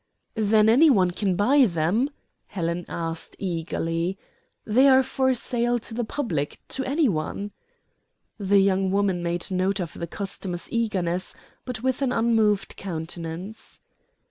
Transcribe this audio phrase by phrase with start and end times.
[0.33, 2.09] "Then any one can buy them?"
[2.47, 4.17] Helen asked eagerly.
[4.65, 7.51] "They are for sale to the public to any one?"
[8.39, 11.35] The young woman made note of the customer's eagerness,
[11.65, 13.79] but with an unmoved countenance.